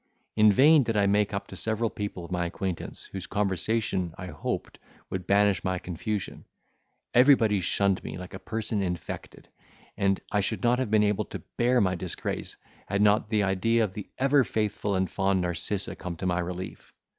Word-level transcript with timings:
In 0.35 0.51
vain 0.51 0.81
did 0.81 0.97
I 0.97 1.05
make 1.05 1.31
up 1.31 1.45
to 1.49 1.55
several 1.55 1.91
people 1.91 2.25
of 2.25 2.31
my 2.31 2.47
acquaintance, 2.47 3.05
whose 3.11 3.27
conversation, 3.27 4.15
I 4.17 4.29
hoped, 4.29 4.79
would 5.11 5.27
banish 5.27 5.63
my 5.63 5.77
confusion; 5.77 6.45
everybody 7.13 7.59
shunned 7.59 8.03
me 8.03 8.17
like 8.17 8.33
a 8.33 8.39
person 8.39 8.81
infected, 8.81 9.49
and 9.95 10.19
I 10.31 10.39
should 10.39 10.63
not 10.63 10.79
have 10.79 10.89
been 10.89 11.03
able 11.03 11.25
to 11.25 11.43
bear 11.55 11.79
my 11.81 11.93
disgrace, 11.93 12.57
had 12.87 13.03
not 13.03 13.29
the 13.29 13.43
idea 13.43 13.83
of 13.83 13.93
the 13.93 14.09
ever 14.17 14.43
faithful 14.43 14.95
and 14.95 15.07
fond 15.07 15.41
Narcissa 15.41 15.95
come 15.95 16.15
to 16.15 16.25
my 16.25 16.39
relief. 16.39 16.93